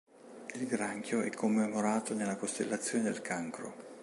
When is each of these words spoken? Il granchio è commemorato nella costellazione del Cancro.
Il 0.55 0.65
granchio 0.65 1.21
è 1.21 1.29
commemorato 1.29 2.15
nella 2.15 2.35
costellazione 2.35 3.03
del 3.03 3.21
Cancro. 3.21 3.89